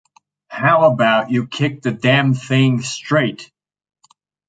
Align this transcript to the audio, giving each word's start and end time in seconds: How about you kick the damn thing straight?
How 0.47 0.91
about 0.91 1.29
you 1.29 1.45
kick 1.45 1.83
the 1.83 1.91
damn 1.91 2.33
thing 2.33 2.81
straight? 2.81 3.51